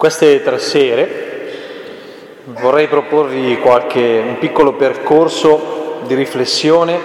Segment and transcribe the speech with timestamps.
[0.00, 6.98] Queste tre sere vorrei proporvi qualche, un piccolo percorso di riflessione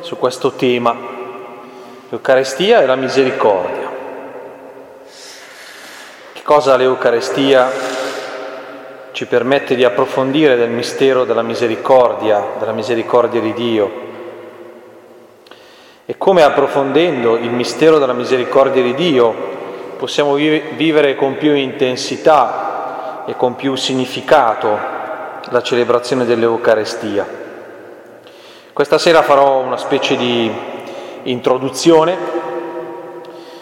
[0.00, 0.94] su questo tema,
[2.10, 3.90] l'Eucarestia e la misericordia.
[6.34, 7.70] Che cosa l'Eucarestia
[9.12, 13.90] ci permette di approfondire del mistero della misericordia, della misericordia di Dio?
[16.04, 19.53] E come approfondendo il mistero della misericordia di Dio
[19.96, 24.78] possiamo vivere con più intensità e con più significato
[25.50, 27.26] la celebrazione dell'Eucarestia.
[28.72, 30.50] Questa sera farò una specie di
[31.24, 32.16] introduzione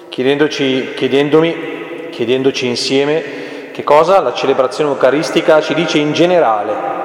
[0.08, 7.00] chiedendoci, chiedendomi, chiedendoci insieme che cosa la celebrazione eucaristica ci dice in generale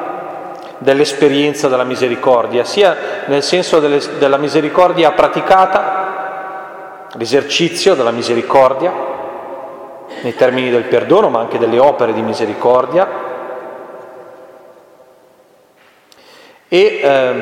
[0.80, 9.16] dell'esperienza della misericordia, sia nel senso delle, della misericordia praticata, l'esercizio della misericordia,
[10.22, 13.26] nei termini del perdono, ma anche delle opere di misericordia.
[16.68, 17.34] E eh,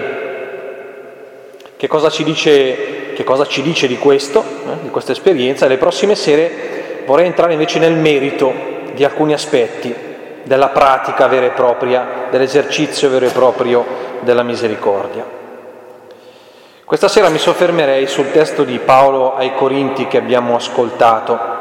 [1.78, 5.68] che, cosa dice, che, cosa ci dice, di questo, eh, di questa esperienza?
[5.68, 8.54] Le prossime sere vorrei entrare invece nel merito
[8.94, 9.94] di alcuni aspetti
[10.44, 13.86] della pratica vera e propria, dell'esercizio vero e proprio
[14.22, 15.44] della misericordia.
[16.86, 21.55] Questa sera mi soffermerei sul testo di Paolo ai Corinti che abbiamo ascoltato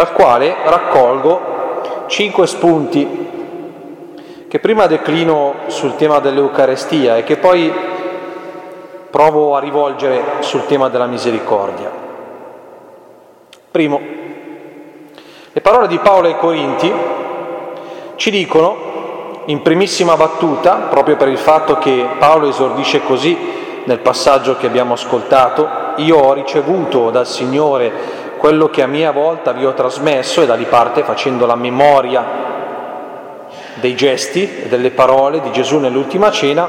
[0.00, 3.28] dal quale raccolgo cinque spunti
[4.48, 7.70] che prima declino sul tema dell'Eucarestia e che poi
[9.10, 11.92] provo a rivolgere sul tema della misericordia.
[13.70, 14.00] Primo,
[15.52, 16.90] le parole di Paolo ai Corinti
[18.14, 23.36] ci dicono, in primissima battuta, proprio per il fatto che Paolo esordisce così
[23.84, 29.52] nel passaggio che abbiamo ascoltato, io ho ricevuto dal Signore quello che a mia volta
[29.52, 32.24] vi ho trasmesso e da lì parte facendo la memoria
[33.74, 36.66] dei gesti e delle parole di Gesù nell'ultima cena,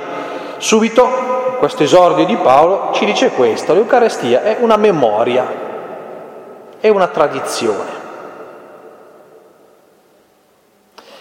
[0.58, 5.48] subito questo esordio di Paolo ci dice questo, l'Eucarestia è una memoria,
[6.78, 8.00] è una tradizione.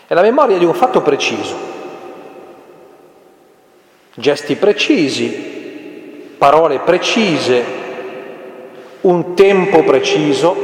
[0.04, 1.54] È la memoria di un fatto preciso,
[4.14, 7.79] gesti precisi, parole precise,
[9.02, 10.54] un tempo preciso,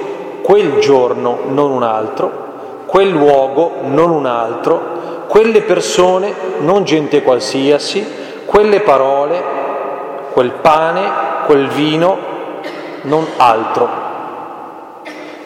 [0.42, 2.44] quel giorno, non un altro,
[2.86, 8.06] quel luogo, non un altro, quelle persone, non gente qualsiasi,
[8.44, 9.42] quelle parole,
[10.32, 11.02] quel pane,
[11.46, 12.18] quel vino,
[13.02, 14.04] non altro.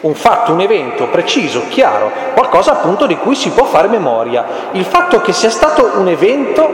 [0.01, 4.45] Un fatto, un evento preciso, chiaro, qualcosa appunto di cui si può fare memoria.
[4.71, 6.69] Il fatto che sia stato un evento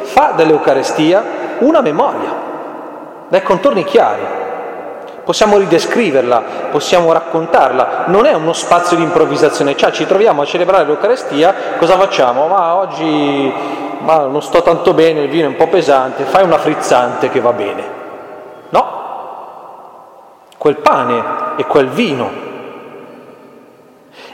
[0.00, 2.32] fa dell'Eucarestia una memoria,
[3.28, 4.42] dai contorni chiari
[5.24, 10.84] possiamo ridescriverla, possiamo raccontarla, non è uno spazio di improvvisazione, cioè ci troviamo a celebrare
[10.84, 12.46] l'Eucarestia, cosa facciamo?
[12.46, 13.52] Ma oggi
[14.04, 17.40] ma non sto tanto bene, il vino è un po' pesante, fai una frizzante che
[17.40, 17.82] va bene.
[18.68, 19.02] No,
[20.58, 21.24] quel pane
[21.56, 22.42] e quel vino.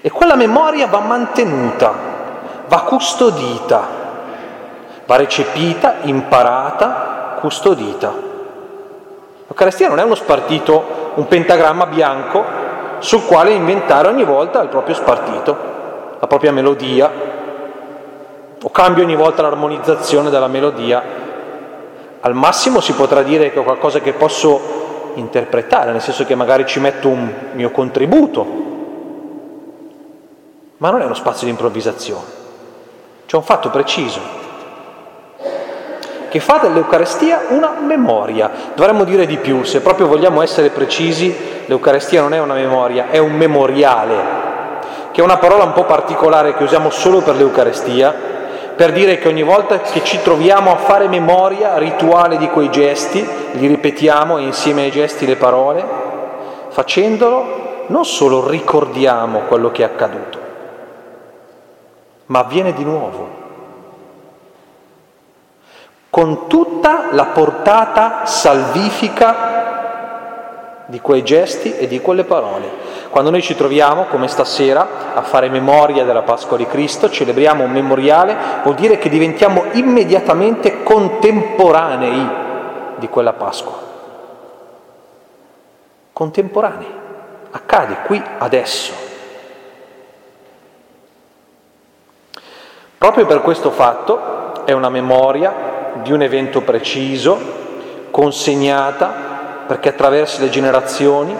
[0.00, 1.92] E quella memoria va mantenuta,
[2.66, 3.88] va custodita,
[5.06, 8.28] va recepita, imparata, custodita.
[9.50, 12.44] L'Eucarestia non è uno spartito, un pentagramma bianco
[13.00, 15.56] sul quale inventare ogni volta il proprio spartito,
[16.20, 17.10] la propria melodia,
[18.62, 21.02] o cambio ogni volta l'armonizzazione della melodia.
[22.20, 26.64] Al massimo si potrà dire che è qualcosa che posso interpretare, nel senso che magari
[26.64, 28.46] ci metto un mio contributo,
[30.76, 32.24] ma non è uno spazio di improvvisazione,
[33.26, 34.39] c'è un fatto preciso
[36.30, 38.50] che fa dell'Eucarestia una memoria.
[38.74, 41.36] Dovremmo dire di più, se proprio vogliamo essere precisi,
[41.66, 44.16] l'Eucarestia non è una memoria, è un memoriale,
[45.10, 48.28] che è una parola un po' particolare che usiamo solo per l'Eucarestia,
[48.76, 53.26] per dire che ogni volta che ci troviamo a fare memoria rituale di quei gesti,
[53.52, 55.84] li ripetiamo insieme ai gesti le parole,
[56.68, 60.38] facendolo non solo ricordiamo quello che è accaduto,
[62.26, 63.39] ma avviene di nuovo
[66.10, 69.58] con tutta la portata salvifica
[70.86, 72.88] di quei gesti e di quelle parole.
[73.10, 77.70] Quando noi ci troviamo, come stasera, a fare memoria della Pasqua di Cristo, celebriamo un
[77.70, 82.28] memoriale, vuol dire che diventiamo immediatamente contemporanei
[82.96, 83.88] di quella Pasqua.
[86.12, 86.98] Contemporanei.
[87.52, 88.92] Accade qui, adesso.
[92.98, 97.38] Proprio per questo fatto è una memoria di un evento preciso,
[98.10, 101.36] consegnata, perché attraversa le generazioni.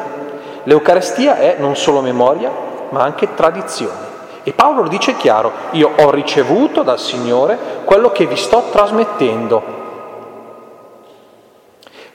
[0.65, 2.51] L'Eucarestia è non solo memoria,
[2.91, 4.09] ma anche tradizione.
[4.43, 9.79] E Paolo lo dice chiaro, io ho ricevuto dal Signore quello che vi sto trasmettendo.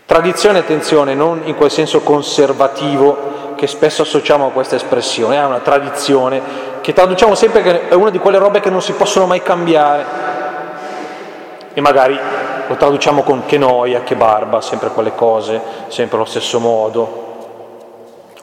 [0.05, 5.59] Tradizione, attenzione, non in quel senso conservativo che spesso associamo a questa espressione, è una
[5.59, 6.41] tradizione
[6.81, 10.34] che traduciamo sempre che è una di quelle robe che non si possono mai cambiare
[11.75, 12.17] e magari
[12.67, 17.23] lo traduciamo con che noia, che barba, sempre quelle cose, sempre allo stesso modo.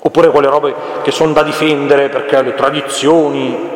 [0.03, 3.71] Oppure quelle robe che sono da difendere perché le tradizioni.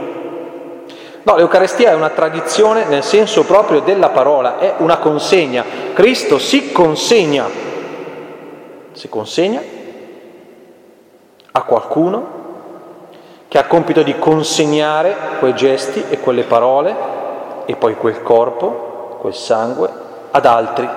[1.22, 5.64] No, l'Eucarestia è una tradizione nel senso proprio della parola, è una consegna.
[5.94, 7.48] Cristo si consegna,
[8.92, 9.62] si consegna
[11.52, 12.34] a qualcuno
[13.48, 16.94] che ha compito di consegnare quei gesti e quelle parole
[17.64, 18.85] e poi quel corpo,
[19.26, 19.90] quel sangue
[20.30, 20.88] ad altri,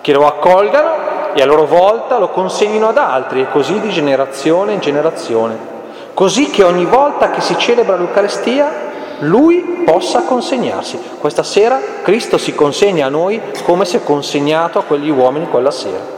[0.00, 4.74] che lo accolgano e a loro volta lo consegnino ad altri e così di generazione
[4.74, 5.76] in generazione.
[6.14, 8.86] Così che ogni volta che si celebra l'Eucarestia
[9.20, 11.00] lui possa consegnarsi.
[11.18, 15.72] Questa sera Cristo si consegna a noi come si è consegnato a quegli uomini quella
[15.72, 16.16] sera.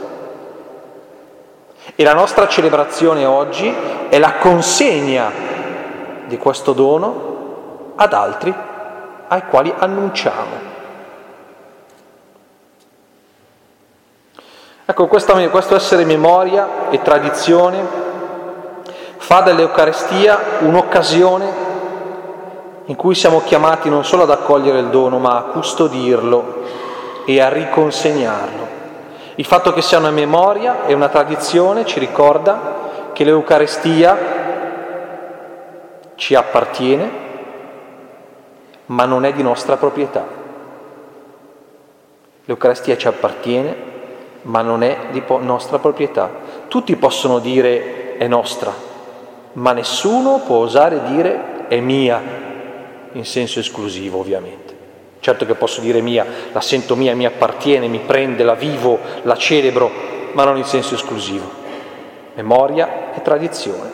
[1.95, 3.73] E la nostra celebrazione oggi
[4.09, 5.31] è la consegna
[6.27, 8.53] di questo dono ad altri
[9.27, 10.70] ai quali annunciamo.
[14.91, 17.81] Ecco, questo, essere memoria e tradizione
[19.15, 21.53] fa dell'Eucarestia un'occasione
[22.83, 26.63] in cui siamo chiamati non solo ad accogliere il dono, ma a custodirlo
[27.23, 28.67] e a riconsegnarlo.
[29.35, 34.17] Il fatto che sia una memoria e una tradizione ci ricorda che l'Eucarestia
[36.15, 37.11] ci appartiene,
[38.87, 40.27] ma non è di nostra proprietà.
[42.43, 43.91] L'Eucarestia ci appartiene,
[44.43, 46.29] ma non è di nostra proprietà.
[46.67, 48.73] Tutti possono dire è nostra,
[49.53, 52.21] ma nessuno può osare dire è mia,
[53.11, 54.69] in senso esclusivo ovviamente.
[55.19, 59.37] Certo che posso dire mia, la sento mia, mi appartiene, mi prende, la vivo, la
[59.37, 59.91] celebro,
[60.31, 61.59] ma non in senso esclusivo.
[62.33, 63.89] Memoria e tradizione.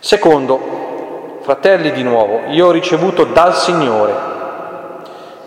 [0.00, 4.34] Secondo, fratelli di nuovo, io ho ricevuto dal Signore.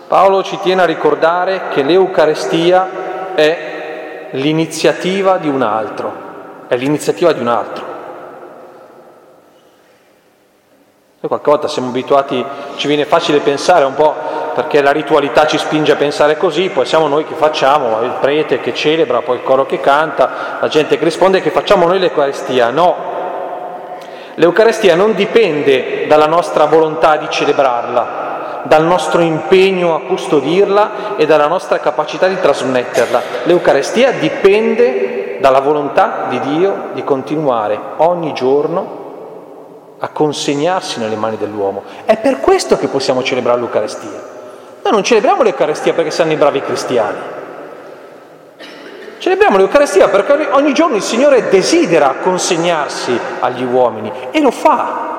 [0.06, 2.88] Paolo ci tiene a ricordare che l'Eucarestia
[3.40, 6.12] è l'iniziativa di un altro,
[6.68, 7.88] è l'iniziativa di un altro.
[11.22, 12.44] Noi qualche volta siamo abituati,
[12.76, 14.14] ci viene facile pensare un po'
[14.54, 18.60] perché la ritualità ci spinge a pensare così, poi siamo noi che facciamo, il prete
[18.60, 22.70] che celebra, poi il coro che canta, la gente che risponde che facciamo noi l'Eucarestia.
[22.70, 22.96] No,
[24.34, 28.29] l'Eucarestia non dipende dalla nostra volontà di celebrarla,
[28.64, 33.22] dal nostro impegno a custodirla e dalla nostra capacità di trasmetterla.
[33.44, 38.98] L'Eucarestia dipende dalla volontà di Dio di continuare ogni giorno
[39.98, 41.82] a consegnarsi nelle mani dell'uomo.
[42.04, 44.28] È per questo che possiamo celebrare l'Eucarestia.
[44.82, 47.18] Noi non celebriamo l'Eucarestia perché siamo i bravi cristiani.
[49.18, 55.10] Celebriamo l'Eucarestia perché ogni giorno il Signore desidera consegnarsi agli uomini e lo fa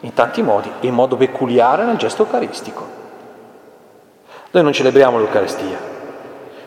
[0.00, 2.86] in tanti modi, in modo peculiare nel gesto eucaristico.
[4.50, 5.96] Noi non celebriamo l'Eucaristia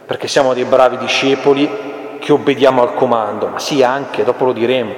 [0.06, 4.94] perché siamo dei bravi discepoli che obbediamo al comando, ma sì anche, dopo lo diremo.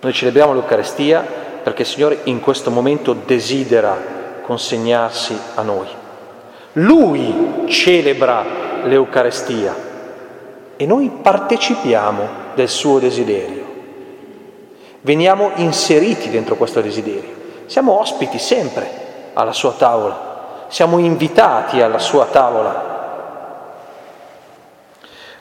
[0.00, 1.24] Noi celebriamo l'Eucaristia
[1.62, 3.96] perché il Signore in questo momento desidera
[4.42, 5.86] consegnarsi a noi.
[6.72, 8.44] Lui celebra
[8.82, 9.74] l'Eucaristia
[10.76, 13.63] e noi partecipiamo del suo desiderio.
[15.04, 17.42] Veniamo inseriti dentro questo desiderio.
[17.66, 18.88] Siamo ospiti sempre
[19.34, 22.92] alla sua tavola, siamo invitati alla sua tavola.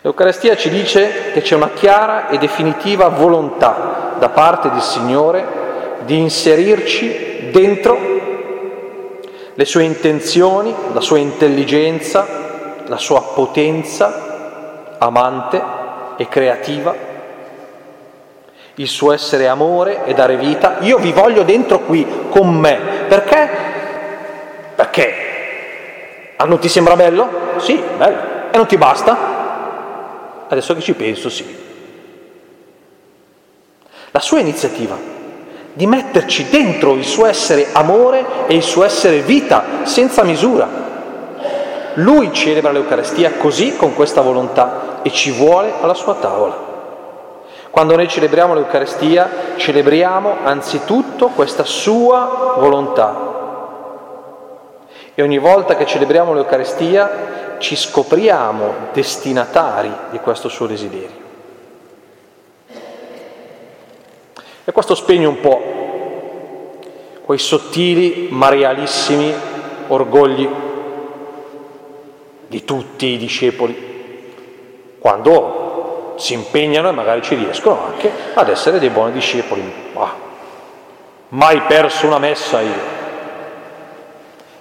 [0.02, 6.18] L'Eucarestia ci dice che c'è una chiara e definitiva volontà da parte del Signore di
[6.18, 7.98] inserirci dentro
[9.54, 12.28] le sue intenzioni, la sua intelligenza,
[12.86, 15.64] la sua potenza amante
[16.18, 17.12] e creativa
[18.76, 20.78] il suo essere amore e dare vita.
[20.80, 22.78] Io vi voglio dentro qui con me.
[23.08, 23.50] Perché?
[24.76, 25.14] Perché?
[26.38, 27.30] Ah, non ti sembra bello?
[27.58, 28.18] Sì, bello.
[28.52, 30.46] E non ti basta?
[30.48, 31.62] Adesso che ci penso, sì.
[34.12, 34.96] La sua iniziativa
[35.74, 40.82] di metterci dentro il suo essere amore e il suo essere vita senza misura.
[41.96, 46.73] Lui celebra l'Eucarestia così, con questa volontà, e ci vuole alla sua tavola.
[47.74, 53.32] Quando noi celebriamo l'Eucarestia, celebriamo anzitutto questa sua volontà.
[55.16, 61.22] E ogni volta che celebriamo l'Eucarestia ci scopriamo destinatari di questo suo desiderio.
[64.66, 65.62] E questo spegne un po'
[67.26, 69.34] quei sottili, marialissimi
[69.88, 70.48] orgogli
[72.46, 74.22] di tutti i discepoli,
[75.00, 75.64] quando
[76.16, 79.92] si impegnano e magari ci riescono anche ad essere dei buoni discepoli.
[79.96, 80.14] Ah,
[81.30, 83.02] mai perso una messa io.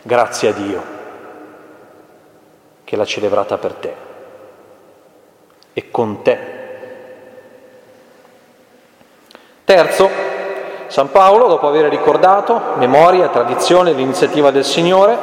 [0.03, 0.83] Grazie a Dio
[2.85, 3.95] che l'ha celebrata per te
[5.73, 6.61] e con te.
[9.65, 10.11] Terzo,
[10.89, 15.17] San Paolo, dopo aver ricordato memoria, tradizione, l'iniziativa del Signore,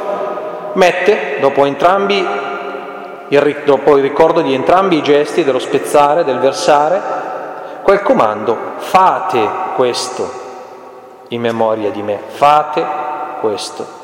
[0.74, 2.26] mette, dopo, entrambi,
[3.30, 7.02] il, dopo il ricordo di entrambi i gesti dello spezzare, del versare,
[7.84, 10.48] quel comando, fate questo
[11.30, 12.86] in memoria di me, fate
[13.40, 13.98] questo.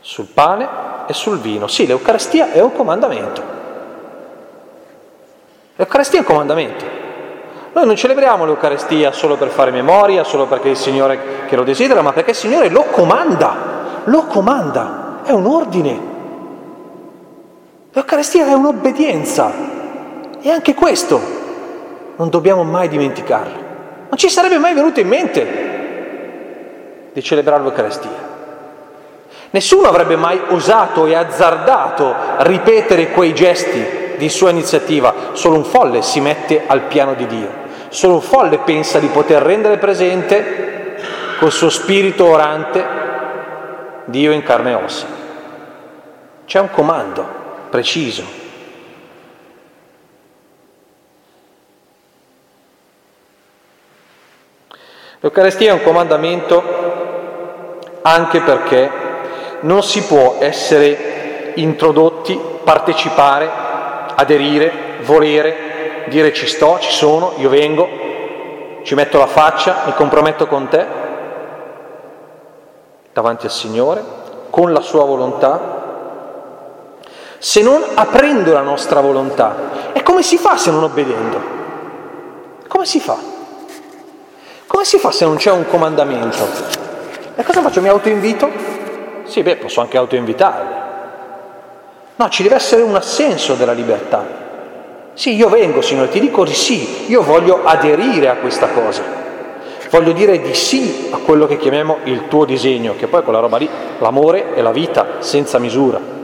[0.00, 0.68] Sul pane
[1.06, 1.66] e sul vino.
[1.66, 3.42] Sì, l'Eucaristia è un comandamento.
[5.76, 6.84] L'Eucaristia è un comandamento.
[7.72, 12.02] Noi non celebriamo l'Eucarestia solo per fare memoria, solo perché il Signore che lo desidera,
[12.02, 16.11] ma perché il Signore lo comanda, lo comanda, è un ordine.
[17.94, 19.52] L'Eucarestia è un'obbedienza
[20.40, 21.20] e anche questo
[22.16, 23.54] non dobbiamo mai dimenticarlo.
[24.08, 25.70] Non ci sarebbe mai venuto in mente
[27.12, 28.30] di celebrare l'Eucarestia.
[29.50, 36.00] Nessuno avrebbe mai osato e azzardato ripetere quei gesti di sua iniziativa, solo un folle
[36.00, 37.60] si mette al piano di Dio.
[37.90, 40.96] Solo un folle pensa di poter rendere presente
[41.38, 42.82] col suo spirito orante
[44.06, 45.06] Dio in carne e ossa.
[46.46, 47.40] C'è un comando
[47.72, 48.22] preciso.
[55.20, 56.62] L'Eucarestia è un comandamento
[58.02, 58.90] anche perché
[59.60, 63.48] non si può essere introdotti, partecipare,
[64.16, 67.88] aderire, volere dire ci sto, ci sono, io vengo,
[68.82, 70.86] ci metto la faccia, mi comprometto con te,
[73.14, 74.02] davanti al Signore,
[74.50, 75.81] con la sua volontà,
[77.44, 79.90] se non aprendo la nostra volontà.
[79.92, 81.40] E come si fa se non obbedendo?
[82.68, 83.16] Come si fa?
[84.64, 86.46] Come si fa se non c'è un comandamento?
[87.34, 87.80] E cosa faccio?
[87.80, 88.48] Mi autoinvito?
[89.24, 90.74] Sì, beh, posso anche autoinvitarmi.
[92.14, 94.24] No, ci deve essere un assenso della libertà.
[95.14, 99.02] Sì, io vengo, Signore, ti dico di sì, io voglio aderire a questa cosa.
[99.90, 103.56] Voglio dire di sì a quello che chiamiamo il tuo disegno, che poi quella roba
[103.56, 103.68] lì,
[103.98, 106.21] l'amore e la vita senza misura.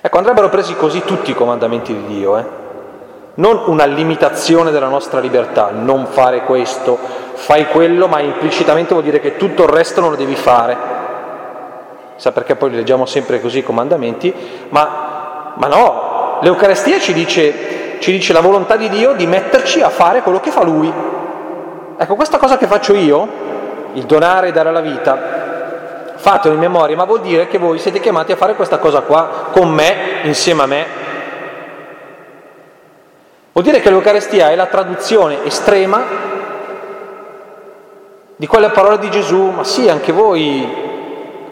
[0.00, 2.44] Ecco, andrebbero presi così tutti i comandamenti di Dio, eh?
[3.34, 6.98] non una limitazione della nostra libertà, non fare questo,
[7.34, 10.76] fai quello, ma implicitamente vuol dire che tutto il resto non lo devi fare.
[12.16, 14.34] Sa perché poi leggiamo sempre così i comandamenti,
[14.70, 15.10] ma
[15.60, 20.22] ma no, l'Eucarestia ci dice, ci dice la volontà di Dio di metterci a fare
[20.22, 20.90] quello che fa Lui.
[21.98, 23.28] Ecco, questa cosa che faccio io,
[23.92, 25.39] il donare e dare la vita,
[26.20, 29.48] fatelo in memoria, ma vuol dire che voi siete chiamati a fare questa cosa qua
[29.50, 30.86] con me, insieme a me.
[33.52, 36.02] Vuol dire che l'Eucarestia è la traduzione estrema
[38.36, 40.88] di quelle parole di Gesù, ma sì, anche voi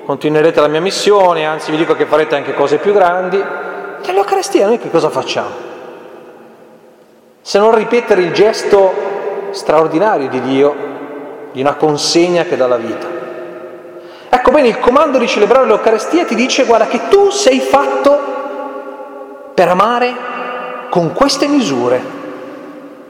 [0.04, 3.38] continuerete la mia missione, anzi vi dico che farete anche cose più grandi.
[3.38, 5.66] E all'Eucaristia noi che cosa facciamo?
[7.40, 8.92] Se non ripetere il gesto
[9.50, 10.75] straordinario di Dio,
[11.52, 13.17] di una consegna che dà la vita.
[14.30, 18.18] Ecco bene, il comando di celebrare l'Eucaristia ti dice guarda che tu sei fatto
[19.54, 20.14] per amare
[20.90, 22.00] con queste misure.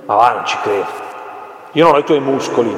[0.07, 0.87] Ma va, non ci credo.
[1.73, 2.77] Io non ho i tuoi muscoli,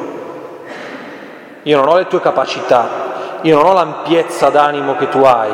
[1.63, 2.89] io non ho le tue capacità,
[3.43, 5.51] io non ho l'ampiezza d'animo che tu hai.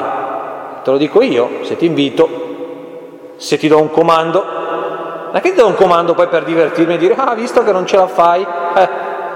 [0.83, 5.57] Te lo dico io, se ti invito, se ti do un comando, è che ti
[5.57, 8.41] do un comando poi per divertirmi e dire, ah, visto che non ce la fai,
[8.43, 8.89] eh,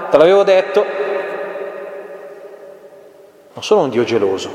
[0.09, 0.83] te l'avevo detto.
[3.53, 4.49] Non sono un Dio geloso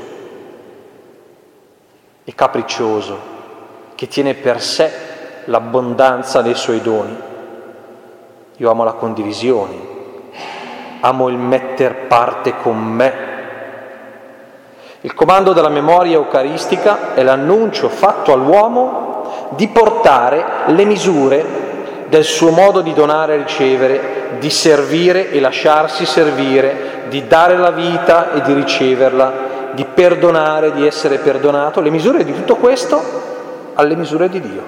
[2.23, 3.35] e capriccioso,
[3.95, 4.91] che tiene per sé
[5.45, 7.15] l'abbondanza dei suoi doni.
[8.57, 9.75] Io amo la condivisione,
[11.01, 13.13] amo il metter parte con me.
[15.01, 21.45] Il comando della memoria eucaristica è l'annuncio fatto all'uomo di portare le misure
[22.09, 27.71] del suo modo di donare e ricevere, di servire e lasciarsi servire, di dare la
[27.71, 29.33] vita e di riceverla,
[29.73, 33.01] di perdonare, di essere perdonato, le misure di tutto questo
[33.73, 34.63] alle misure di Dio.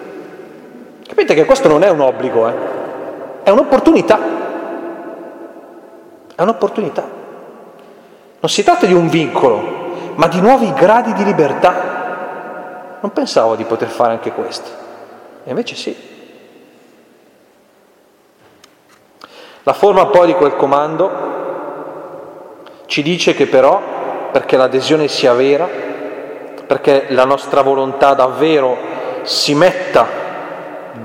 [1.07, 2.53] Capite che questo non è un obbligo, eh?
[3.43, 4.19] è un'opportunità.
[6.35, 7.03] È un'opportunità.
[8.39, 11.89] Non si tratta di un vincolo, ma di nuovi gradi di libertà
[13.01, 14.69] non pensavo di poter fare anche questo.
[15.43, 15.95] E invece sì.
[19.63, 21.28] La forma poi di quel comando
[22.89, 23.79] ci dice che però,
[24.31, 25.69] perché l'adesione sia vera,
[26.65, 28.75] perché la nostra volontà davvero
[29.21, 30.07] si metta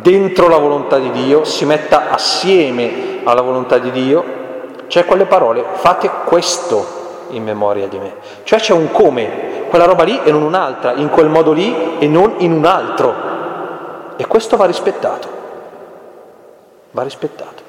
[0.01, 4.25] dentro la volontà di Dio, si metta assieme alla volontà di Dio,
[4.87, 8.15] c'è quelle parole, fate questo in memoria di me.
[8.45, 12.07] Cioè c'è un come, quella roba lì e non un'altra, in quel modo lì e
[12.07, 13.15] non in un altro.
[14.17, 15.29] E questo va rispettato,
[16.93, 17.64] va rispettato.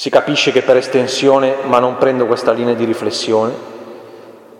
[0.00, 3.52] Si capisce che per estensione, ma non prendo questa linea di riflessione,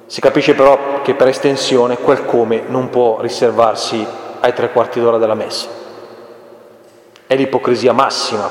[0.05, 4.07] si capisce però che per estensione quel come non può riservarsi
[4.41, 5.67] ai tre quarti d'ora della messa.
[7.27, 8.51] È l'ipocrisia massima,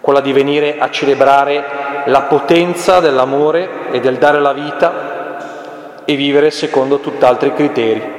[0.00, 1.62] quella di venire a celebrare
[2.06, 8.12] la potenza dell'amore e del dare la vita e vivere secondo tutt'altri criteri.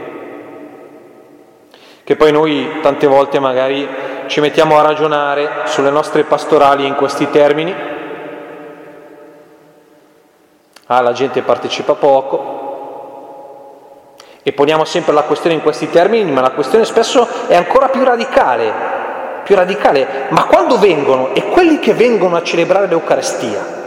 [2.04, 7.30] Che poi noi tante volte magari ci mettiamo a ragionare sulle nostre pastorali in questi
[7.30, 7.74] termini,
[10.88, 12.62] ah, la gente partecipa poco,
[14.44, 18.04] e poniamo sempre la questione in questi termini, ma la questione spesso è ancora più
[18.04, 18.74] radicale,
[19.44, 20.26] più radicale.
[20.30, 23.82] Ma quando vengono, e quelli che vengono a celebrare l'Eucarestia,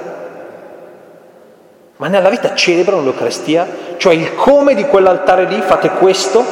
[1.98, 3.66] ma nella vita celebrano l'Eucarestia?
[3.96, 6.44] Cioè il come di quell'altare lì, fate questo,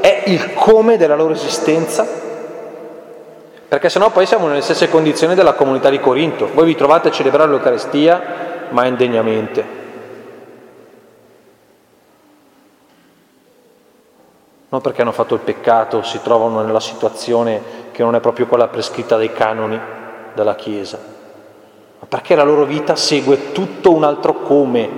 [0.00, 2.27] è il come della loro esistenza?
[3.68, 6.48] Perché sennò poi siamo nelle stesse condizioni della comunità di Corinto.
[6.54, 9.76] Voi vi trovate a celebrare l'Eucarestia, ma indegnamente.
[14.70, 18.68] Non perché hanno fatto il peccato, si trovano nella situazione che non è proprio quella
[18.68, 19.78] prescritta dai canoni
[20.34, 20.98] della Chiesa,
[21.98, 24.88] ma perché la loro vita segue tutto un altro come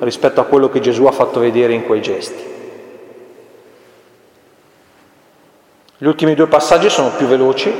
[0.00, 2.48] rispetto a quello che Gesù ha fatto vedere in quei gesti.
[5.96, 7.72] Gli ultimi due passaggi sono più veloci,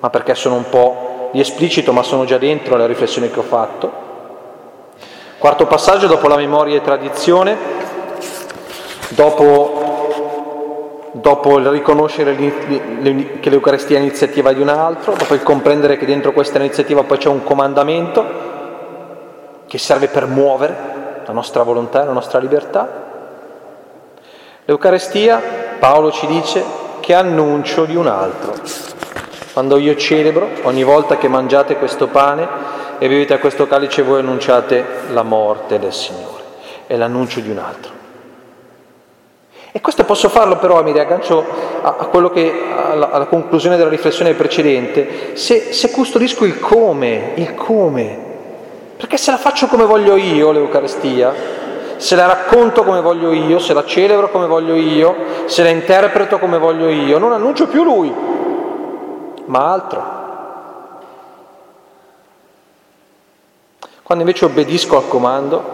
[0.00, 3.42] ma perché sono un po' di esplicito, ma sono già dentro le riflessioni che ho
[3.42, 4.04] fatto.
[5.38, 7.56] Quarto passaggio, dopo la memoria e tradizione,
[9.10, 16.06] dopo, dopo il riconoscere che l'Eucarestia è iniziativa di un altro, dopo il comprendere che
[16.06, 18.24] dentro questa iniziativa poi c'è un comandamento
[19.66, 23.04] che serve per muovere la nostra volontà e la nostra libertà.
[24.64, 25.40] L'Eucarestia,
[25.78, 26.64] Paolo ci dice,
[27.00, 28.54] che annuncio di un altro.
[29.56, 32.46] Quando io celebro, ogni volta che mangiate questo pane
[32.98, 36.42] e bevete a questo calice, voi annunciate la morte del Signore.
[36.86, 37.90] È l'annuncio di un altro.
[39.72, 41.42] E questo posso farlo però, mi riaggancio
[41.80, 47.54] a, a che, alla, alla, conclusione della riflessione precedente, se, se custodisco il come, il
[47.54, 48.18] come,
[48.98, 51.32] perché se la faccio come voglio io l'Eucarestia,
[51.96, 55.16] se la racconto come voglio io, se la celebro come voglio io,
[55.46, 58.34] se la interpreto come voglio io, non annuncio più Lui,
[59.46, 60.24] ma altro.
[64.02, 65.64] Quando invece obbedisco al comando,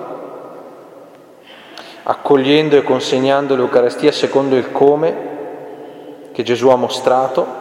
[2.04, 5.30] accogliendo e consegnando l'Eucarestia secondo il come
[6.32, 7.60] che Gesù ha mostrato,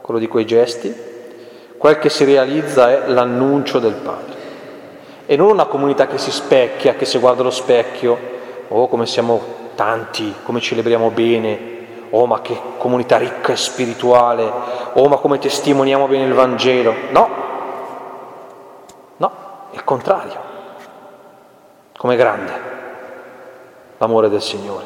[0.00, 0.92] quello di quei gesti,
[1.78, 4.40] quel che si realizza è l'annuncio del Padre.
[5.26, 8.18] E non una comunità che si specchia, che si guarda allo specchio,
[8.68, 9.40] oh come siamo
[9.76, 11.81] tanti, come celebriamo bene,
[12.14, 14.50] oh ma che comunità ricca e spirituale,
[14.92, 16.94] oh ma come testimoniamo bene il Vangelo.
[17.10, 17.28] No,
[19.16, 19.32] no,
[19.70, 20.50] il contrario.
[21.96, 22.70] Com'è grande
[23.98, 24.84] l'amore del Signore.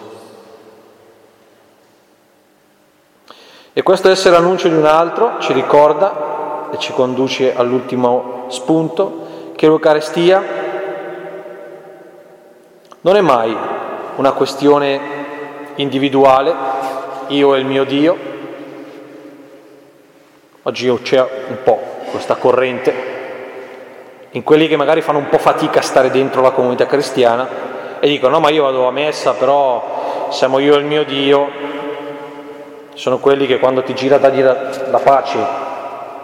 [3.73, 9.67] E questo essere annuncio di un altro ci ricorda e ci conduce all'ultimo spunto che
[9.67, 10.43] l'Eucarestia
[13.01, 13.57] non è mai
[14.17, 15.01] una questione
[15.77, 16.55] individuale
[17.29, 18.17] io e il mio Dio.
[20.63, 23.15] Oggi c'è un po' questa corrente
[24.31, 27.49] in quelli che magari fanno un po' fatica a stare dentro la comunità cristiana
[28.01, 31.49] e dicono no ma io vado a messa però siamo io e il mio Dio,
[32.95, 35.39] sono quelli che quando ti gira da dire la pace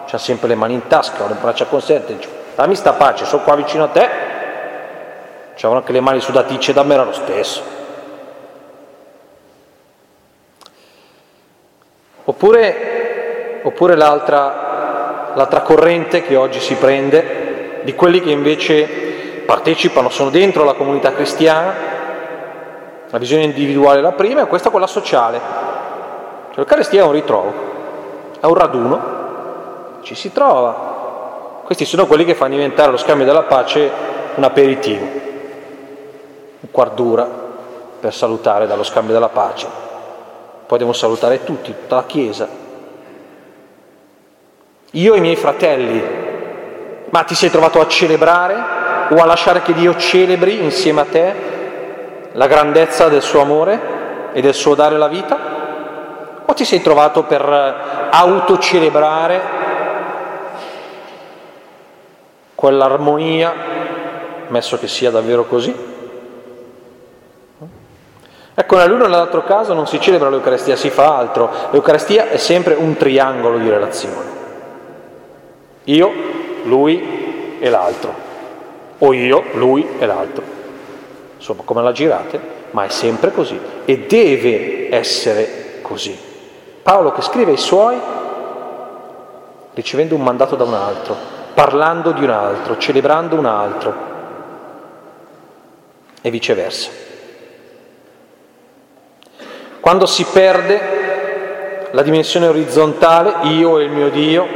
[0.05, 3.55] c'ha sempre le mani in tasca, le braccia conserte, dice, dammi sta pace, sono qua
[3.55, 4.09] vicino a te,
[5.55, 7.81] c'avevano anche le mani sudaticce da me era lo stesso.
[12.25, 18.85] Oppure, oppure l'altra, l'altra corrente che oggi si prende di quelli che invece
[19.45, 21.73] partecipano, sono dentro la comunità cristiana,
[23.09, 25.37] la visione individuale è la prima e questa è quella sociale.
[25.37, 27.53] Cioè, L'Eucaristia è un ritrovo,
[28.39, 29.01] è un raduno,
[30.01, 31.61] ci si trova.
[31.65, 33.91] Questi sono quelli che fanno diventare lo scambio della pace
[34.35, 35.05] un aperitivo,
[36.61, 37.27] un quarto d'ora
[37.99, 39.82] per salutare dallo scambio della pace
[40.65, 42.47] poi devo salutare tutti, tutta la Chiesa.
[44.91, 46.03] io e i miei fratelli,
[47.09, 48.55] ma ti sei trovato a celebrare
[49.09, 51.33] o a lasciare che Dio celebri insieme a te
[52.31, 55.37] la grandezza del suo amore e del suo dare la vita?
[56.45, 59.41] O ti sei trovato per autocelebrare
[62.55, 63.53] quell'armonia,
[64.47, 65.92] messo che sia davvero così?
[68.55, 71.49] Ecco, nell'uno e nell'altro caso non si celebra l'Eucarestia, si fa altro.
[71.71, 74.31] L'Eucarestia è sempre un triangolo di relazione.
[75.85, 76.11] Io,
[76.63, 78.13] lui e l'altro.
[78.99, 80.43] O io, lui e l'altro.
[81.35, 82.39] Insomma, come la girate,
[82.71, 83.59] ma è sempre così.
[83.85, 86.15] E deve essere così.
[86.83, 87.99] Paolo che scrive ai suoi
[89.73, 91.15] ricevendo un mandato da un altro,
[91.55, 93.95] parlando di un altro, celebrando un altro
[96.21, 97.12] e viceversa.
[99.83, 104.47] Quando si perde la dimensione orizzontale, io e il mio Dio,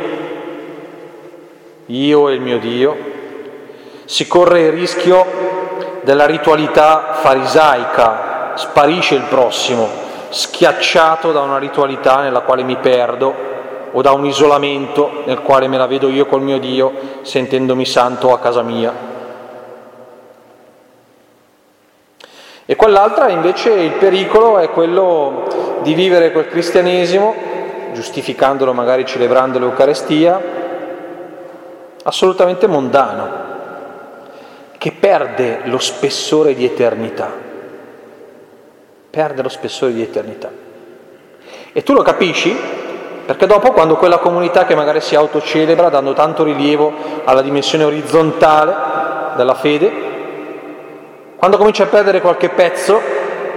[1.87, 2.95] io e il mio Dio,
[4.05, 5.25] si corre il rischio
[6.03, 9.89] della ritualità farisaica, sparisce il prossimo,
[10.29, 13.35] schiacciato da una ritualità nella quale mi perdo
[13.91, 18.31] o da un isolamento nel quale me la vedo io col mio Dio sentendomi santo
[18.31, 19.06] a casa mia.
[22.69, 27.33] E quell'altra invece il pericolo è quello di vivere quel cristianesimo,
[27.93, 30.37] giustificandolo magari celebrando l'Eucarestia,
[32.03, 33.29] assolutamente mondano,
[34.77, 37.31] che perde lo spessore di eternità.
[39.09, 40.51] Perde lo spessore di eternità.
[41.71, 42.53] E tu lo capisci?
[43.25, 46.91] Perché dopo, quando quella comunità che magari si autocelebra, dando tanto rilievo
[47.23, 48.75] alla dimensione orizzontale
[49.37, 50.07] della fede,
[51.37, 52.99] quando comincia a perdere qualche pezzo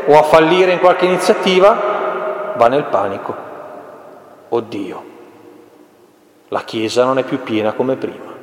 [0.04, 3.34] o a fallire in qualche iniziativa, va nel panico.
[4.50, 5.04] Oddio,
[6.48, 8.34] la Chiesa non è più piena come prima.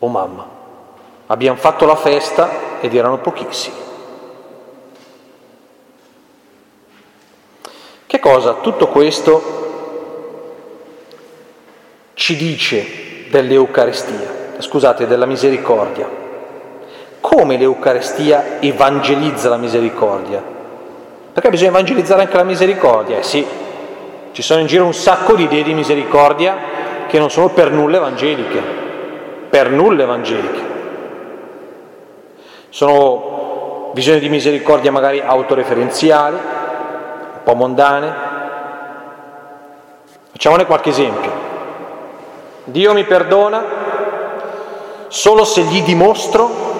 [0.00, 0.44] Oh mamma,
[1.26, 3.76] abbiamo fatto la festa ed erano pochissimi.
[8.06, 9.52] Che cosa tutto questo
[12.14, 16.23] ci dice dell'Eucaristia, scusate, della misericordia?
[17.24, 20.42] Come l'Eucarestia evangelizza la misericordia?
[21.32, 23.16] Perché bisogna evangelizzare anche la misericordia?
[23.16, 23.46] Eh sì,
[24.32, 26.54] ci sono in giro un sacco di idee di misericordia
[27.06, 28.60] che non sono per nulla evangeliche,
[29.48, 30.60] per nulla evangeliche.
[32.68, 38.14] Sono visioni di misericordia magari autoreferenziali, un po' mondane.
[40.30, 41.32] Facciamone qualche esempio.
[42.64, 43.64] Dio mi perdona
[45.08, 46.73] solo se gli dimostro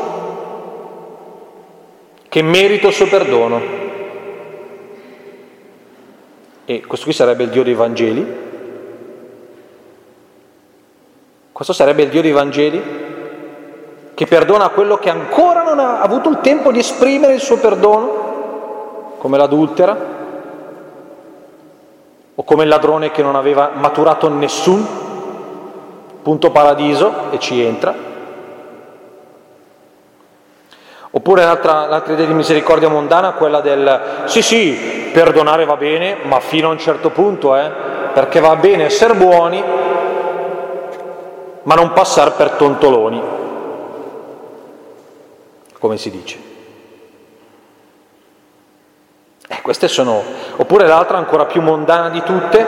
[2.34, 3.60] che merito il suo perdono.
[6.64, 8.26] E questo qui sarebbe il Dio dei Vangeli.
[11.52, 12.82] Questo sarebbe il Dio dei Vangeli
[14.14, 19.14] che perdona quello che ancora non ha avuto il tempo di esprimere il suo perdono,
[19.18, 19.96] come l'adultera,
[22.34, 24.84] o come il ladrone che non aveva maturato nessun
[26.20, 28.03] punto paradiso e ci entra.
[31.16, 36.40] Oppure l'altra, l'altra idea di misericordia mondana, quella del sì sì, perdonare va bene, ma
[36.40, 37.70] fino a un certo punto, eh,
[38.12, 39.62] perché va bene essere buoni,
[41.62, 43.22] ma non passare per tontoloni,
[45.78, 46.38] come si dice.
[49.46, 50.20] Eh, queste sono...
[50.56, 52.66] Oppure l'altra ancora più mondana di tutte,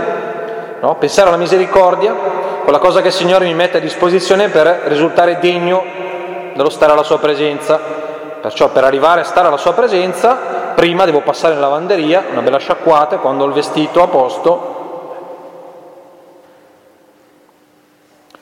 [0.79, 0.95] no?
[0.99, 2.15] pensare alla misericordia,
[2.63, 5.83] quella cosa che il Signore mi mette a disposizione per risultare degno
[6.55, 8.06] dello stare alla sua presenza,
[8.41, 10.35] Perciò per arrivare a stare alla sua presenza,
[10.75, 14.75] prima devo passare in lavanderia, una bella sciacquata, quando ho il vestito a posto.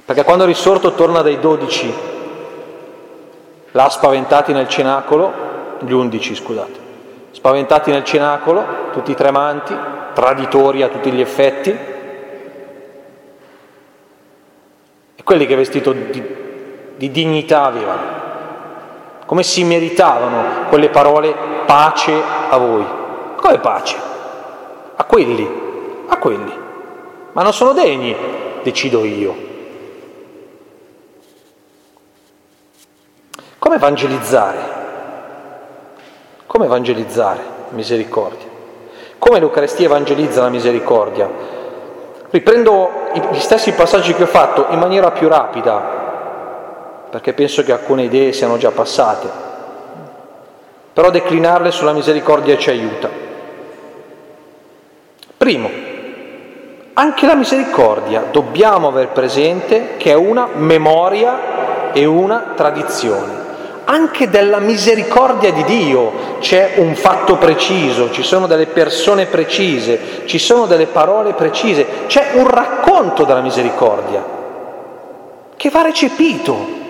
[0.05, 1.95] Perché quando il risorto torna dai dodici,
[3.71, 5.33] là spaventati nel cenacolo,
[5.79, 6.79] gli undici scusate,
[7.31, 9.75] spaventati nel cenacolo, tutti tremanti,
[10.13, 11.71] traditori a tutti gli effetti,
[15.17, 16.27] e quelli che vestito di,
[16.97, 18.24] di dignità avevano
[19.35, 21.35] come si meritavano quelle parole
[21.67, 22.87] pace a voi.
[23.35, 23.97] Come pace?
[24.95, 25.51] A quelli,
[26.07, 26.53] a quelli.
[27.33, 28.15] Ma non sono degni,
[28.63, 29.35] decido io.
[33.59, 34.59] Come evangelizzare?
[36.47, 38.47] Come evangelizzare misericordia?
[39.19, 41.29] Come l'Eucarestia evangelizza la misericordia?
[42.31, 46.04] Riprendo gli stessi passaggi che ho fatto in maniera più rapida,
[47.15, 49.29] perché penso che alcune idee siano già passate,
[50.93, 53.09] però declinarle sulla misericordia ci aiuta.
[55.37, 55.71] Primo,
[56.95, 63.43] Anche la misericordia dobbiamo aver presente che è una memoria e una tradizione.
[63.85, 70.41] Anche della misericordia di Dio c'è un fatto preciso, ci sono delle persone precise, ci
[70.41, 74.25] sono delle parole precise, c'è un racconto della misericordia
[75.57, 76.83] che va recepito,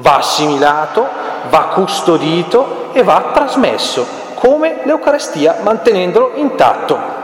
[0.00, 1.06] va assimilato,
[1.48, 7.16] va custodito e va trasmesso, come l'Eucarestia mantenendolo intatto.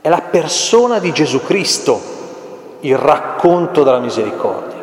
[0.00, 2.18] È la persona di Gesù Cristo
[2.80, 4.78] il racconto della misericordia.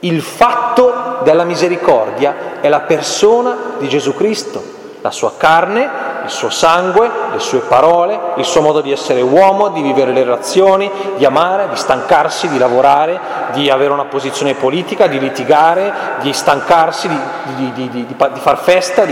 [0.00, 4.74] Il fatto della misericordia è la persona di Gesù Cristo,
[5.06, 5.88] la sua carne,
[6.24, 10.24] il suo sangue, le sue parole, il suo modo di essere uomo, di vivere le
[10.24, 13.20] relazioni, di amare, di stancarsi, di lavorare,
[13.52, 19.04] di avere una posizione politica, di litigare, di stancarsi, di, di, di, di far festa.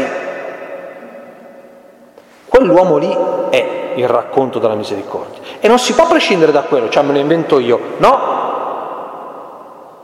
[2.48, 3.16] Quell'uomo lì
[3.50, 5.40] è il racconto della misericordia.
[5.61, 7.78] E non si può prescindere da quello, cioè me lo invento io.
[7.98, 8.42] No.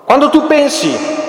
[0.04, 1.19] Quando tu pensi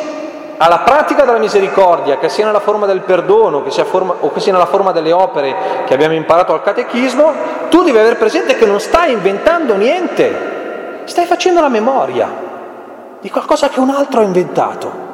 [0.61, 4.39] alla pratica della misericordia, che sia nella forma del perdono che sia forma, o che
[4.39, 5.55] sia nella forma delle opere
[5.87, 7.33] che abbiamo imparato al catechismo,
[7.69, 12.29] tu devi avere presente che non stai inventando niente, stai facendo la memoria
[13.19, 15.09] di qualcosa che un altro ha inventato.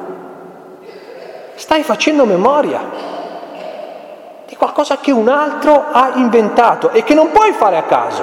[1.54, 2.80] Stai facendo memoria
[4.44, 8.22] di qualcosa che un altro ha inventato e che non puoi fare a caso,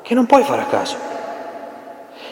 [0.00, 0.96] che non puoi fare a caso,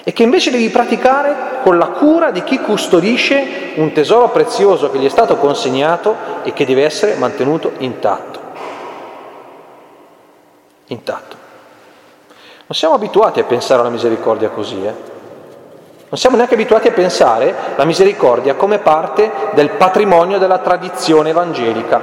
[0.04, 4.98] e che invece devi praticare con la cura di chi custodisce un tesoro prezioso che
[4.98, 8.38] gli è stato consegnato e che deve essere mantenuto intatto.
[10.88, 11.36] Intatto.
[12.66, 15.12] Non siamo abituati a pensare alla misericordia così, eh?
[16.06, 22.00] Non siamo neanche abituati a pensare la misericordia come parte del patrimonio della tradizione evangelica.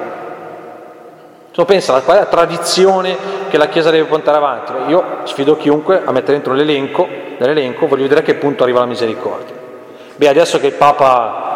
[1.51, 3.17] Tu pensa qual è la tradizione
[3.49, 4.71] che la Chiesa deve portare avanti?
[4.87, 7.05] Io sfido chiunque a mettere dentro l'elenco,
[7.37, 9.53] nell'elenco, voglio vedere a che punto arriva la misericordia.
[10.15, 11.49] Beh, adesso che il Papa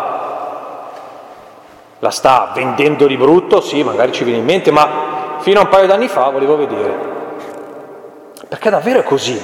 [2.00, 5.70] la sta vendendo di brutto, sì, magari ci viene in mente, ma fino a un
[5.70, 7.14] paio d'anni fa volevo vedere.
[8.50, 9.42] Perché davvero è così.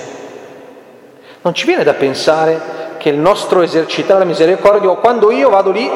[1.44, 5.72] Non ci viene da pensare che il nostro esercitare la misericordia, o quando io vado
[5.72, 5.90] lì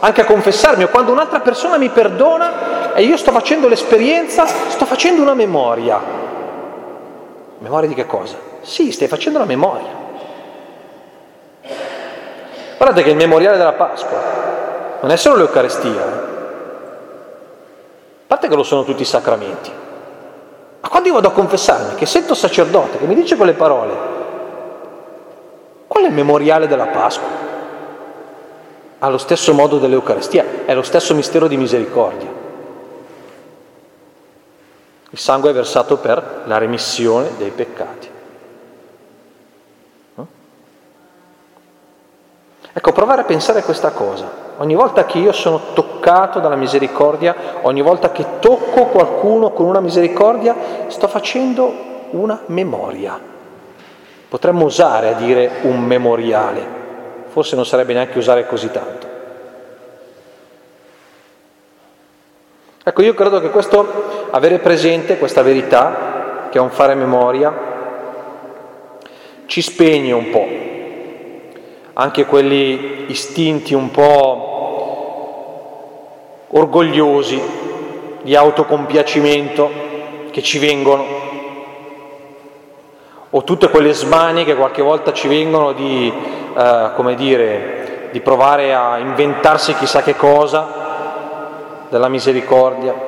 [0.00, 4.84] anche a confessarmi, o quando un'altra persona mi perdona, e io sto facendo l'esperienza, sto
[4.84, 6.00] facendo una memoria.
[7.58, 8.36] Memoria di che cosa?
[8.60, 10.06] Sì, stai facendo la memoria.
[12.76, 14.18] Guardate che il memoriale della Pasqua
[15.00, 16.36] non è solo l'Eucarestia, eh?
[18.22, 19.70] a parte che lo sono tutti i sacramenti,
[20.80, 23.94] ma quando io vado a confessarmi, che sento sacerdote che mi dice quelle parole,
[25.88, 27.46] qual è il memoriale della Pasqua?
[29.00, 32.37] Allo stesso modo dell'Eucarestia, è lo stesso mistero di misericordia.
[35.10, 38.16] Il sangue è versato per la remissione dei peccati.
[42.78, 44.46] Ecco, provare a pensare a questa cosa.
[44.58, 49.80] Ogni volta che io sono toccato dalla misericordia, ogni volta che tocco qualcuno con una
[49.80, 50.54] misericordia,
[50.86, 51.72] sto facendo
[52.10, 53.18] una memoria.
[54.28, 56.66] Potremmo usare a dire un memoriale,
[57.28, 59.06] forse non sarebbe neanche usare così tanto.
[62.84, 67.66] Ecco, io credo che questo, avere presente questa verità, che è un fare memoria,
[69.46, 70.46] ci spegne un po',
[71.94, 74.56] anche quelli istinti un po'
[76.48, 77.40] orgogliosi
[78.22, 79.70] di autocompiacimento
[80.30, 81.04] che ci vengono,
[83.30, 86.12] o tutte quelle smanie che qualche volta ci vengono di,
[86.56, 93.07] eh, come dire, di provare a inventarsi chissà che cosa della misericordia.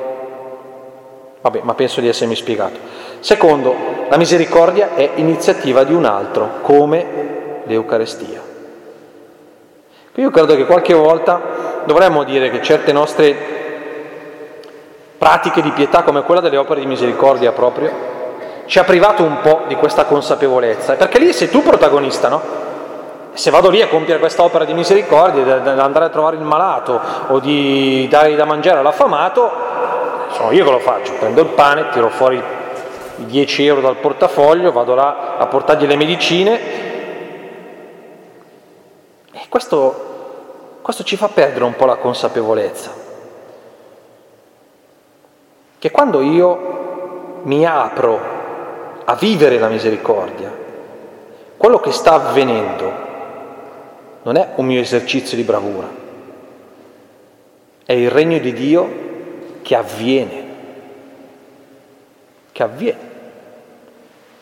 [1.42, 2.78] Vabbè, ma penso di essermi spiegato.
[3.20, 3.74] Secondo,
[4.08, 8.40] la misericordia è iniziativa di un altro, come l'Eucarestia.
[10.14, 11.40] Io credo che qualche volta
[11.84, 13.34] dovremmo dire che certe nostre
[15.16, 17.90] pratiche di pietà, come quella delle opere di misericordia proprio,
[18.66, 22.68] ci ha privato un po' di questa consapevolezza, perché lì sei tu protagonista, no?
[23.32, 27.00] Se vado lì a compiere questa opera di misericordia, di andare a trovare il malato
[27.28, 29.68] o di dare da mangiare all'affamato,
[30.40, 32.42] sono io che lo faccio, prendo il pane, tiro fuori
[33.16, 36.60] i 10 euro dal portafoglio, vado là a portargli le medicine
[39.32, 42.90] e questo, questo ci fa perdere un po' la consapevolezza.
[45.78, 48.20] Che quando io mi apro
[49.04, 50.50] a vivere la misericordia,
[51.58, 53.08] quello che sta avvenendo
[54.22, 55.86] non è un mio esercizio di bravura,
[57.84, 59.08] è il regno di Dio
[59.62, 60.44] che avviene,
[62.52, 63.08] che avviene.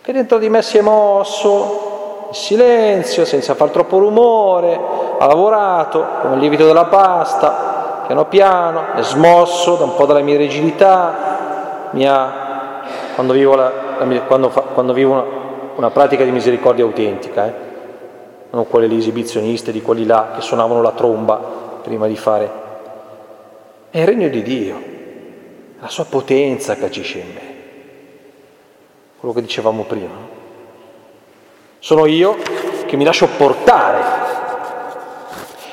[0.01, 4.79] che dentro di me si è mosso, in silenzio, senza far troppo rumore,
[5.19, 10.21] ha lavorato come il lievito della pasta, piano piano, è smosso da un po' dalla
[10.21, 12.83] mia rigidità, mi ha,
[13.15, 15.25] quando vivo, la, la, quando fa, quando vivo una,
[15.77, 17.53] una, pratica di misericordia autentica, eh?
[18.51, 21.41] non quelle lì esibizioniste di quelli là che suonavano la tromba
[21.83, 22.51] prima di fare.
[23.91, 24.81] È il regno di Dio,
[25.81, 27.57] la sua potenza che agisce in me
[29.19, 30.15] quello che dicevamo prima.
[31.81, 32.37] Sono io
[32.87, 34.27] che mi lascio portare.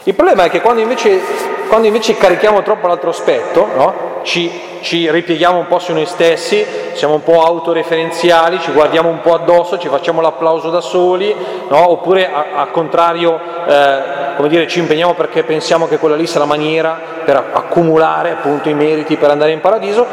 [0.04, 1.22] Il problema è che quando invece,
[1.68, 4.15] quando invece carichiamo troppo l'altro aspetto, no?
[4.26, 9.22] Ci, ci ripieghiamo un po' su noi stessi, siamo un po' autoreferenziali, ci guardiamo un
[9.22, 11.34] po' addosso, ci facciamo l'applauso da soli,
[11.70, 11.92] no?
[11.92, 14.00] oppure al contrario eh,
[14.36, 18.68] come dire, ci impegniamo perché pensiamo che quella lì sia la maniera per accumulare appunto
[18.68, 20.06] i meriti per andare in paradiso,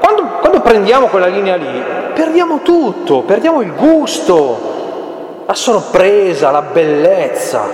[0.00, 7.64] quando, quando prendiamo quella linea lì perdiamo tutto, perdiamo il gusto, la sorpresa, la bellezza,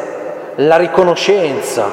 [0.56, 1.90] la riconoscenza,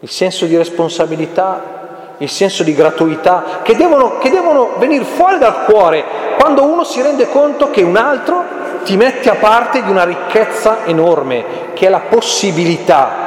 [0.00, 1.81] il senso di responsabilità,
[2.22, 6.04] il senso di gratuità, che devono, che devono venire fuori dal cuore
[6.38, 10.84] quando uno si rende conto che un altro ti mette a parte di una ricchezza
[10.84, 13.20] enorme, che è la possibilità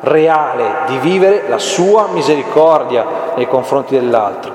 [0.00, 4.54] reale di vivere la sua misericordia nei confronti dell'altro.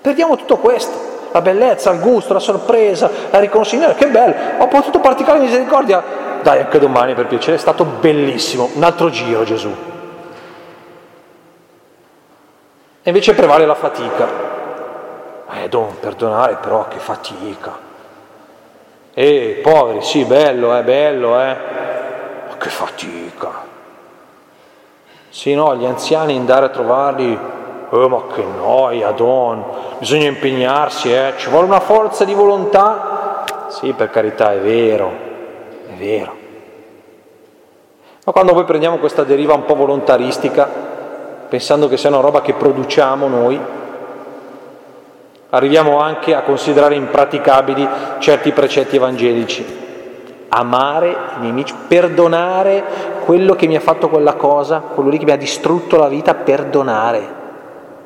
[0.00, 4.98] Perdiamo tutto questo, la bellezza, il gusto, la sorpresa, la riconoscenza, che bello, ho potuto
[5.00, 6.02] praticare misericordia,
[6.42, 9.94] dai anche domani per piacere, è stato bellissimo, un altro giro Gesù.
[13.06, 14.26] E invece prevale la fatica.
[15.52, 17.78] Eh, don, perdonare però che fatica.
[19.14, 21.56] Eh, poveri, sì, bello, è eh, bello, eh.
[22.48, 23.52] Ma che fatica.
[25.28, 27.38] Sì, no, gli anziani andare a trovarli
[27.90, 29.64] Oh, ma che noia, Don,
[29.98, 31.34] bisogna impegnarsi, eh?
[31.36, 33.44] ci vuole una forza di volontà?
[33.68, 35.12] Sì, per carità, è vero,
[35.88, 36.36] è vero.
[38.24, 40.95] Ma quando poi prendiamo questa deriva un po' volontaristica,
[41.48, 43.60] pensando che sia una roba che produciamo noi,
[45.50, 49.84] arriviamo anche a considerare impraticabili certi precetti evangelici.
[50.48, 52.84] Amare i nemici, perdonare
[53.24, 56.34] quello che mi ha fatto quella cosa, quello lì che mi ha distrutto la vita,
[56.34, 57.44] perdonare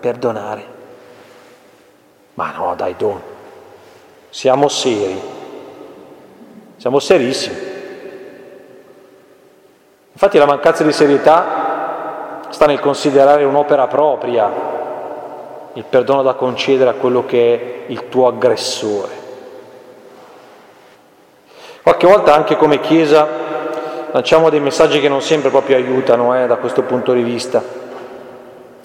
[0.01, 0.79] perdonare.
[2.35, 3.21] Ma no, dai, Don,
[4.31, 5.21] siamo seri,
[6.77, 7.69] siamo serissimi.
[10.13, 11.60] Infatti la mancanza di serietà
[12.51, 14.79] sta nel considerare un'opera propria
[15.73, 17.55] il perdono da concedere a quello che
[17.87, 19.19] è il tuo aggressore.
[21.83, 23.27] Qualche volta anche come Chiesa
[24.11, 27.81] lanciamo dei messaggi che non sempre proprio aiutano eh, da questo punto di vista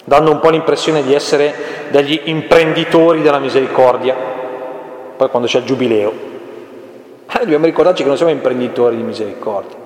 [0.06, 1.52] dando un po' l'impressione di essere
[1.90, 4.14] degli imprenditori della misericordia,
[5.16, 6.12] poi quando c'è il giubileo.
[7.28, 9.76] Eh, dobbiamo ricordarci che non siamo imprenditori di misericordia,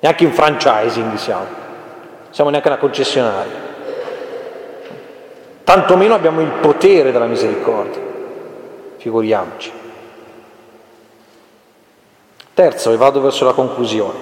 [0.00, 1.46] neanche in franchising siamo,
[2.38, 3.52] siamo neanche una concessionaria,
[5.64, 8.00] tantomeno abbiamo il potere della misericordia,
[8.96, 9.72] figuriamoci.
[12.54, 14.18] Terzo, e vado verso la conclusione,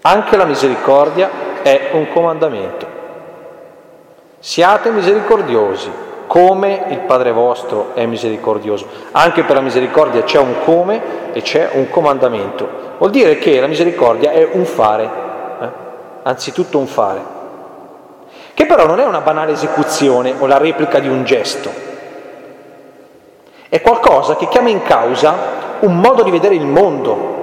[0.00, 2.86] anche la misericordia è un comandamento.
[4.38, 5.90] Siate misericordiosi,
[6.26, 8.86] come il Padre vostro è misericordioso.
[9.10, 12.96] Anche per la misericordia c'è un come e c'è un comandamento.
[12.96, 15.27] Vuol dire che la misericordia è un fare?
[16.22, 17.20] Anzitutto un fare,
[18.54, 21.70] che però non è una banale esecuzione o la replica di un gesto.
[23.68, 25.34] È qualcosa che chiama in causa
[25.80, 27.36] un modo di vedere il mondo.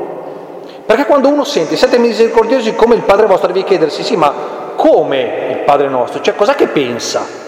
[0.85, 4.33] Perché quando uno sente siate misericordiosi come il Padre vostro, devi chiedersi, sì, ma
[4.75, 7.43] come il Padre nostro, cioè cos'è che pensa.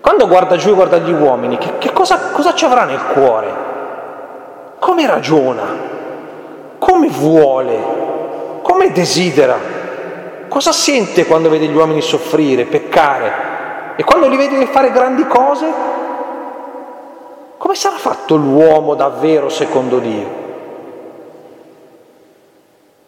[0.00, 3.66] Quando guarda giù e guarda gli uomini, che, che cosa, cosa ci avrà nel cuore?
[4.78, 5.64] Come ragiona?
[6.78, 7.78] Come vuole?
[8.62, 9.56] Come desidera?
[10.48, 13.94] Cosa sente quando vede gli uomini soffrire, peccare?
[13.96, 15.66] E quando li vede fare grandi cose?
[17.58, 20.46] Come sarà fatto l'uomo davvero secondo Dio?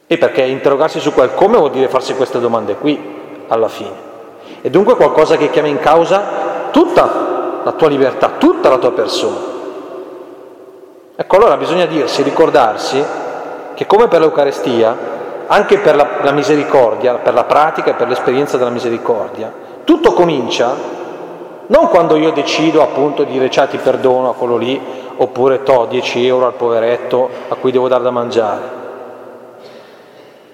[0.07, 2.99] E perché interrogarsi su quel come vuol dire farsi queste domande qui
[3.49, 4.09] alla fine.
[4.61, 9.37] E dunque qualcosa che chiama in causa tutta la tua libertà, tutta la tua persona.
[11.17, 13.05] Ecco, allora bisogna dirsi, ricordarsi
[13.75, 14.97] che come per l'Eucarestia,
[15.53, 19.53] anche per la, la misericordia, per la pratica e per l'esperienza della misericordia,
[19.85, 20.99] tutto comincia
[21.67, 24.81] non quando io decido appunto di dire ciao ti perdono a quello lì,
[25.17, 28.79] oppure to 10 euro al poveretto a cui devo dare da mangiare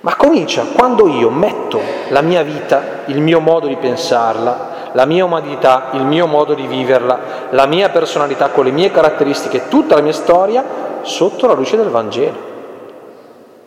[0.07, 1.80] ma comincia quando io metto
[2.11, 6.64] la mia vita, il mio modo di pensarla, la mia umanità, il mio modo di
[6.64, 7.18] viverla,
[7.51, 10.64] la mia personalità con le mie caratteristiche, tutta la mia storia
[11.03, 12.45] sotto la luce del Vangelo.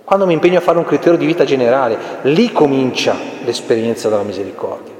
[0.10, 4.92] Quando mi impegno a fare un criterio di vita generale, lì comincia l'esperienza della misericordia.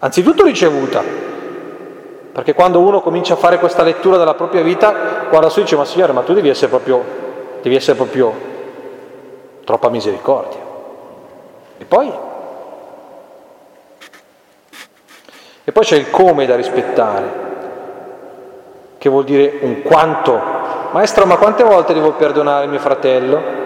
[0.00, 1.02] Anzitutto ricevuta,
[2.30, 5.76] perché quando uno comincia a fare questa lettura della propria vita, guarda su e dice,
[5.76, 7.02] ma Signore, ma tu devi essere proprio,
[7.62, 8.34] devi essere proprio
[9.64, 10.60] troppa misericordia.
[11.78, 12.12] E poi?
[15.64, 17.32] E poi c'è il come da rispettare,
[18.98, 20.38] che vuol dire un quanto.
[20.90, 23.61] Maestro, ma quante volte devo perdonare mio fratello?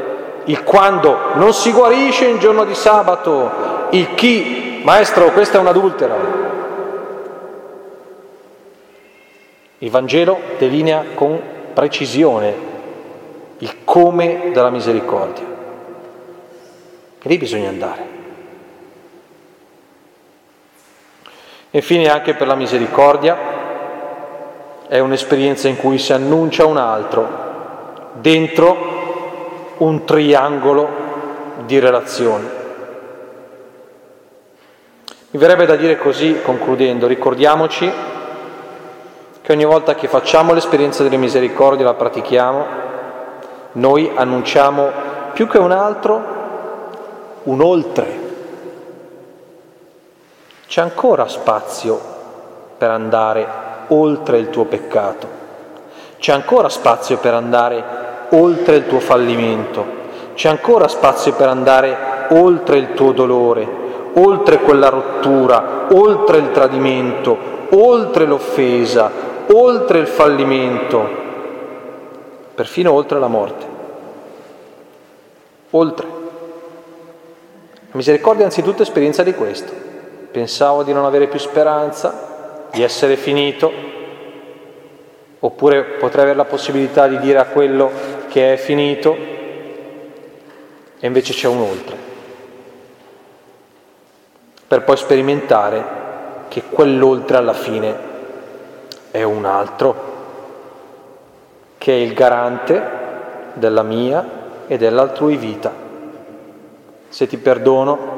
[0.47, 6.45] Il quando non si guarisce in giorno di sabato, il chi, maestro, questa è un'adultera.
[9.79, 11.41] Il Vangelo delinea con
[11.73, 12.75] precisione
[13.59, 15.45] il come della misericordia.
[17.23, 18.15] E lì bisogna andare.
[21.71, 23.37] Infine anche per la misericordia
[24.87, 28.96] è un'esperienza in cui si annuncia un altro dentro
[29.79, 30.89] un triangolo
[31.65, 32.49] di relazioni.
[35.31, 37.93] Mi verrebbe da dire così, concludendo, ricordiamoci
[39.43, 42.67] che ogni volta che facciamo l'esperienza delle misericordie, la pratichiamo,
[43.73, 44.91] noi annunciamo
[45.33, 46.35] più che un altro
[47.43, 48.25] un oltre.
[50.67, 52.01] C'è ancora spazio
[52.77, 53.47] per andare
[53.89, 55.29] oltre il tuo peccato,
[56.19, 59.85] c'è ancora spazio per andare oltre il tuo fallimento,
[60.35, 61.97] c'è ancora spazio per andare
[62.31, 63.67] oltre il tuo dolore,
[64.15, 67.37] oltre quella rottura, oltre il tradimento,
[67.71, 69.11] oltre l'offesa,
[69.53, 71.09] oltre il fallimento,
[72.55, 73.75] perfino oltre la morte.
[75.71, 76.07] Oltre.
[77.91, 79.73] La misericordia è anzitutto esperienza di questo.
[80.31, 83.73] Pensavo di non avere più speranza, di essere finito,
[85.47, 87.91] oppure potrei avere la possibilità di dire a quello
[88.29, 89.17] che è finito
[90.99, 91.97] e invece c'è un oltre,
[94.67, 95.85] per poi sperimentare
[96.49, 97.97] che quell'oltre alla fine
[99.13, 100.15] è un altro,
[101.79, 102.83] che è il garante
[103.53, 104.25] della mia
[104.67, 105.73] e dell'altrui vita.
[107.09, 108.15] Se ti perdono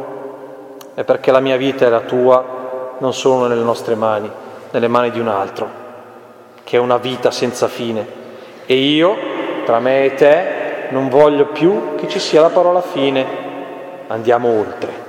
[0.94, 4.30] è perché la mia vita e la tua non sono nelle nostre mani,
[4.70, 5.87] nelle mani di un altro,
[6.68, 8.06] che è una vita senza fine.
[8.66, 9.16] E io
[9.64, 13.24] tra me e te non voglio più che ci sia la parola fine,
[14.08, 15.07] andiamo oltre.